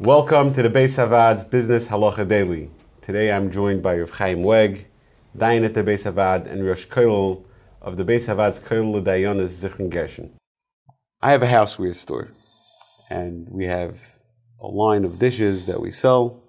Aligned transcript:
Welcome 0.00 0.54
to 0.54 0.62
the 0.62 0.70
Bais 0.70 0.96
HaVaad's 0.96 1.44
Business 1.44 1.86
Halacha 1.86 2.26
Daily. 2.26 2.70
Today 3.02 3.30
I'm 3.30 3.50
joined 3.50 3.82
by 3.82 3.98
Rav 3.98 4.08
Chaim 4.08 4.42
Weg, 4.42 4.86
Dayan 5.36 5.62
at 5.62 5.74
the 5.74 5.82
Bais 5.84 6.10
HaVaad, 6.10 6.50
and 6.50 6.66
Rosh 6.66 6.86
Kollel 6.86 7.44
of 7.82 7.98
the 7.98 8.04
Bais 8.06 8.24
HaVaad's 8.24 8.60
Kollel 8.60 9.04
Dayanas 9.04 9.62
Zichron 9.62 9.90
Gershon. 9.90 10.32
I 11.20 11.32
have 11.32 11.42
a 11.42 11.46
houseware 11.46 11.94
store, 11.94 12.30
and 13.10 13.46
we 13.50 13.66
have 13.66 13.98
a 14.62 14.66
line 14.66 15.04
of 15.04 15.18
dishes 15.18 15.66
that 15.66 15.78
we 15.78 15.90
sell. 15.90 16.44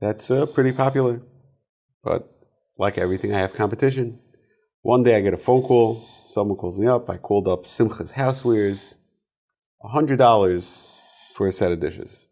That's 0.00 0.30
uh, 0.30 0.46
pretty 0.46 0.70
popular, 0.70 1.20
but 2.04 2.32
like 2.78 2.96
everything, 2.96 3.34
I 3.34 3.40
have 3.40 3.54
competition. 3.54 4.20
One 4.82 5.02
day 5.02 5.16
I 5.16 5.20
get 5.20 5.34
a 5.34 5.36
phone 5.36 5.62
call. 5.62 6.06
Someone 6.24 6.56
calls 6.56 6.78
me 6.78 6.86
up. 6.86 7.10
I 7.10 7.16
called 7.16 7.48
up 7.48 7.64
Simcha's 7.64 8.12
Housewares. 8.12 8.94
$100 9.84 10.88
for 11.34 11.48
a 11.48 11.52
set 11.52 11.72
of 11.72 11.80
dishes. 11.80 12.28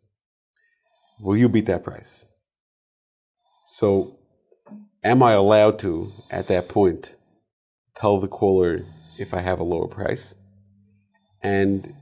Will 1.20 1.36
you 1.36 1.48
beat 1.48 1.66
that 1.66 1.84
price? 1.84 2.26
So, 3.66 4.18
am 5.04 5.22
I 5.22 5.32
allowed 5.32 5.78
to, 5.80 6.12
at 6.30 6.48
that 6.48 6.68
point, 6.68 7.16
tell 7.94 8.18
the 8.18 8.28
caller 8.28 8.86
if 9.18 9.34
I 9.34 9.40
have 9.40 9.60
a 9.60 9.64
lower 9.64 9.86
price? 9.86 10.34
And 11.42 11.94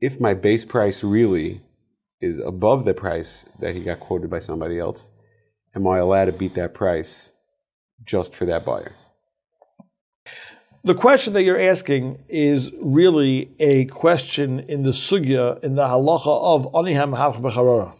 if 0.00 0.20
my 0.20 0.34
base 0.34 0.64
price 0.64 1.04
really 1.04 1.60
is 2.20 2.38
above 2.40 2.84
the 2.84 2.94
price 2.94 3.46
that 3.60 3.74
he 3.74 3.82
got 3.82 4.00
quoted 4.00 4.28
by 4.28 4.40
somebody 4.40 4.78
else, 4.78 5.10
am 5.74 5.86
I 5.86 5.98
allowed 5.98 6.26
to 6.26 6.32
beat 6.32 6.54
that 6.54 6.74
price 6.74 7.32
just 8.04 8.34
for 8.34 8.44
that 8.46 8.64
buyer? 8.64 8.92
The 10.88 10.94
question 10.94 11.34
that 11.34 11.42
you're 11.42 11.60
asking 11.60 12.24
is 12.30 12.72
really 12.80 13.50
a 13.58 13.84
question 13.84 14.60
in 14.60 14.84
the 14.84 14.92
sugya, 14.92 15.62
in 15.62 15.74
the 15.74 15.82
halacha 15.82 16.26
of 16.26 16.74
ani 16.74 16.94
hamehapech 16.94 17.94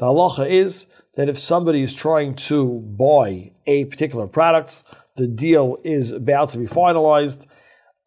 The 0.00 0.06
halacha 0.06 0.50
is 0.50 0.86
that 1.14 1.28
if 1.28 1.38
somebody 1.38 1.84
is 1.84 1.94
trying 1.94 2.34
to 2.50 2.80
buy 2.98 3.52
a 3.68 3.84
particular 3.84 4.26
product, 4.26 4.82
the 5.14 5.28
deal 5.28 5.78
is 5.84 6.10
about 6.10 6.48
to 6.50 6.58
be 6.58 6.66
finalized, 6.66 7.46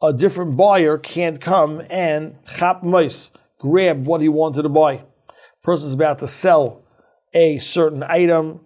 a 0.01 0.11
different 0.11 0.57
buyer 0.57 0.97
can't 0.97 1.39
come 1.39 1.81
and 1.89 2.35
chap 2.45 2.83
mice, 2.83 3.31
grab 3.57 4.05
what 4.05 4.19
he 4.19 4.27
wanted 4.27 4.63
to 4.63 4.69
buy. 4.69 5.05
Person 5.63 5.87
is 5.87 5.93
about 5.93 6.19
to 6.19 6.27
sell 6.27 6.83
a 7.33 7.55
certain 7.55 8.03
item 8.03 8.59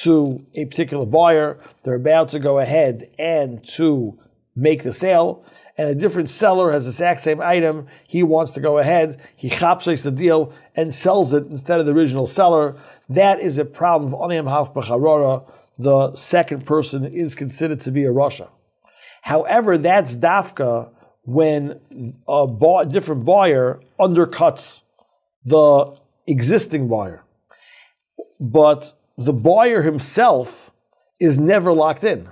to 0.00 0.36
a 0.56 0.64
particular 0.64 1.06
buyer. 1.06 1.60
They're 1.84 1.94
about 1.94 2.30
to 2.30 2.40
go 2.40 2.58
ahead 2.58 3.08
and 3.20 3.64
to 3.76 4.18
make 4.56 4.82
the 4.82 4.92
sale, 4.92 5.44
and 5.78 5.90
a 5.90 5.94
different 5.94 6.30
seller 6.30 6.72
has 6.72 6.84
the 6.84 6.90
exact 6.90 7.20
same 7.20 7.40
item. 7.40 7.86
He 8.08 8.22
wants 8.22 8.52
to 8.52 8.60
go 8.60 8.78
ahead, 8.78 9.20
he 9.36 9.50
chapsays 9.50 10.02
the 10.02 10.10
deal 10.10 10.52
and 10.74 10.94
sells 10.94 11.34
it 11.34 11.46
instead 11.46 11.78
of 11.78 11.86
the 11.86 11.92
original 11.92 12.26
seller. 12.26 12.74
That 13.08 13.40
is 13.40 13.58
a 13.58 13.64
problem 13.64 14.14
of 14.14 14.74
B'charara. 14.74 15.48
The 15.78 16.14
second 16.14 16.64
person 16.64 17.04
is 17.04 17.34
considered 17.34 17.80
to 17.82 17.90
be 17.90 18.04
a 18.04 18.10
rasha. 18.10 18.48
However, 19.22 19.76
that's 19.76 20.16
dafka 20.16 20.90
when 21.24 21.80
a 22.26 22.86
different 22.88 23.24
buyer 23.26 23.80
undercuts 24.00 24.82
the 25.44 25.94
existing 26.26 26.88
buyer. 26.88 27.22
But 28.40 28.94
the 29.18 29.32
buyer 29.32 29.82
himself 29.82 30.70
is 31.20 31.38
never 31.38 31.72
locked 31.72 32.04
in 32.04 32.28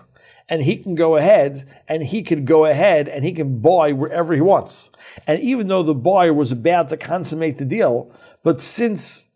and 0.49 0.63
he 0.63 0.77
can 0.77 0.95
go 0.95 1.17
ahead 1.17 1.67
and 1.89 2.05
he 2.05 2.23
can 2.23 2.45
go 2.45 2.67
ahead 2.67 3.09
and 3.09 3.25
he 3.25 3.33
can 3.33 3.61
buy 3.61 3.93
wherever 3.93 4.35
he 4.35 4.41
wants. 4.41 4.91
And 5.27 5.41
even 5.41 5.69
though 5.69 5.83
the 5.83 5.95
buyer 5.95 6.35
was 6.35 6.53
about 6.53 6.91
to 6.91 6.97
consummate 6.97 7.59
the 7.59 7.65
deal, 7.65 8.13
but 8.43 8.61
since 8.61 9.29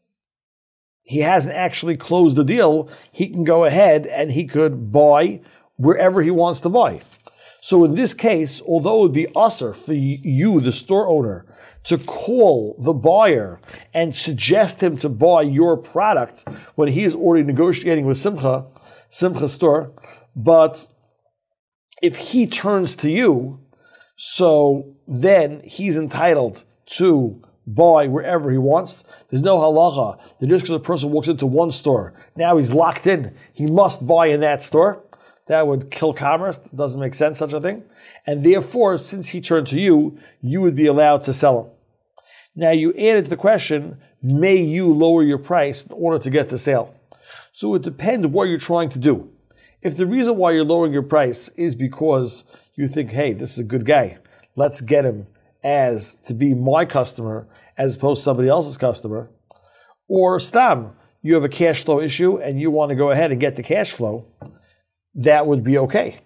he 1.03 1.21
hasn't 1.21 1.57
actually 1.57 1.97
closed 1.97 2.37
the 2.37 2.45
deal, 2.45 2.91
he 3.11 3.29
can 3.29 3.45
go 3.45 3.65
ahead 3.65 4.07
and 4.07 4.33
he 4.33 4.45
could 4.45 4.93
buy 4.93 5.41
wherever 5.77 6.21
he 6.21 6.31
wants 6.31 6.61
to 6.61 6.69
buy. 6.69 7.01
So 7.61 7.85
in 7.85 7.95
this 7.95 8.15
case, 8.15 8.61
although 8.63 8.99
it 8.99 9.03
would 9.03 9.13
be 9.13 9.27
assur 9.35 9.73
for 9.73 9.95
you, 9.95 10.61
the 10.61 10.73
store 10.73 11.09
owner, 11.09 11.47
to 11.85 11.97
call 11.97 12.77
the 12.79 12.93
buyer 12.93 13.61
and 13.95 14.15
suggest 14.15 14.83
him 14.83 14.99
to 14.99 15.09
buy 15.09 15.43
your 15.43 15.77
product 15.77 16.45
when 16.75 16.89
he 16.89 17.05
is 17.05 17.15
already 17.15 17.45
negotiating 17.45 18.05
with 18.05 18.19
Simcha, 18.19 18.67
Simcha 19.09 19.49
store, 19.49 19.93
but 20.37 20.87
if 22.03 22.17
he 22.17 22.47
turns 22.47 22.95
to 22.97 23.11
you, 23.11 23.61
so 24.17 24.97
then 25.07 25.61
he's 25.65 25.97
entitled 25.97 26.65
to 26.87 27.43
buy 27.67 28.07
wherever 28.07 28.51
he 28.51 28.59
wants. 28.59 29.05
There's 29.29 29.43
no 29.43 29.59
halacha 29.59 30.19
that 30.41 30.47
just 30.47 30.65
because 30.65 30.77
a 30.77 30.81
person 30.81 31.11
walks 31.11 31.29
into 31.29 31.47
one 31.47 31.71
store, 31.71 32.15
now 32.37 32.57
he's 32.57 32.73
locked 32.73 33.07
in, 33.07 33.35
he 33.53 33.67
must 33.67 34.07
buy 34.07 34.27
in 34.29 34.41
that 34.41 34.63
store. 34.63 35.05
That 35.49 35.67
would 35.67 35.91
kill 35.91 36.13
commerce. 36.13 36.59
It 36.59 36.77
doesn't 36.77 37.01
make 37.01 37.15
sense, 37.15 37.39
such 37.39 37.55
a 37.55 37.61
thing. 37.61 37.85
And 38.27 38.45
therefore, 38.45 38.99
since 38.99 39.29
he 39.29 39.41
turned 39.41 39.67
to 39.69 39.81
you, 39.81 40.19
you 40.43 40.61
would 40.61 40.75
be 40.75 40.85
allowed 40.85 41.25
to 41.25 41.33
sell 41.33 41.63
him. 41.63 41.71
Now 42.55 42.71
you 42.73 42.91
added 42.93 43.25
to 43.25 43.31
the 43.31 43.37
question, 43.37 43.99
may 44.23 44.57
you 44.57 44.93
lower 44.93 45.23
your 45.23 45.39
price 45.39 45.85
in 45.85 45.93
order 45.93 46.19
to 46.19 46.29
get 46.29 46.51
the 46.51 46.59
sale? 46.59 46.95
So 47.53 47.75
it 47.75 47.83
depends 47.83 48.27
what 48.27 48.45
you're 48.45 48.59
trying 48.59 48.91
to 48.91 48.99
do. 48.99 49.31
If 49.81 49.97
the 49.97 50.07
reason 50.07 50.37
why 50.37 50.53
you're 50.53 50.65
lowering 50.65 50.93
your 50.93 51.03
price 51.03 51.49
is 51.57 51.77
because 51.77 52.43
you 52.75 52.89
think, 52.89 53.11
hey, 53.11 53.33
this 53.33 53.53
is 53.53 53.61
a 53.61 53.65
good 53.65 53.85
guy, 53.85 54.19
let's 54.57 54.81
get 54.81 55.05
him 55.05 55.29
as 55.63 56.15
to 56.15 56.35
be 56.35 56.53
my 56.53 56.85
customer 56.85 57.47
as 57.77 57.95
opposed 57.95 58.21
to 58.21 58.25
somebody 58.25 58.49
else's 58.49 58.77
customer, 58.77 59.31
or 60.09 60.41
stam, 60.41 60.93
you 61.23 61.35
have 61.35 61.45
a 61.45 61.49
cash 61.49 61.85
flow 61.85 62.01
issue 62.01 62.39
and 62.39 62.61
you 62.61 62.71
want 62.71 62.91
to 62.91 62.97
go 62.97 63.11
ahead 63.11 63.31
and 63.31 63.41
get 63.41 63.55
the 63.55 63.63
cash 63.63 63.93
flow, 63.93 64.27
that 65.15 65.47
would 65.47 65.63
be 65.63 65.79
okay. 65.79 66.19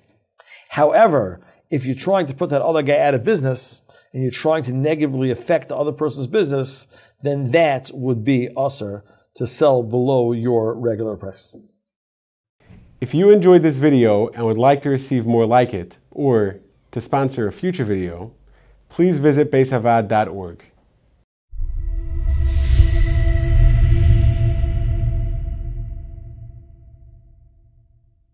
However, 0.70 1.40
if 1.70 1.84
you're 1.84 1.94
trying 1.94 2.26
to 2.26 2.34
put 2.34 2.50
that 2.50 2.62
other 2.62 2.82
guy 2.82 2.98
out 2.98 3.14
of 3.14 3.24
business 3.24 3.82
and 4.14 4.22
you're 4.22 4.30
trying 4.30 4.64
to 4.64 4.72
negatively 4.72 5.30
affect 5.30 5.68
the 5.68 5.76
other 5.76 5.92
person's 5.92 6.26
business, 6.26 6.86
then 7.22 7.50
that 7.52 7.90
would 7.92 8.24
be 8.24 8.48
assur 8.56 9.04
to 9.36 9.46
sell 9.46 9.82
below 9.82 10.32
your 10.32 10.74
regular 10.74 11.16
price. 11.16 11.54
If 13.02 13.14
you 13.14 13.30
enjoyed 13.30 13.64
this 13.64 13.78
video 13.78 14.28
and 14.28 14.46
would 14.46 14.56
like 14.56 14.80
to 14.82 14.88
receive 14.88 15.26
more 15.26 15.44
like 15.44 15.74
it, 15.74 15.98
or 16.12 16.60
to 16.92 17.00
sponsor 17.00 17.48
a 17.48 17.52
future 17.52 17.82
video, 17.82 18.30
please 18.88 19.18
visit 19.18 19.50
baishavaad.org. 19.50 20.62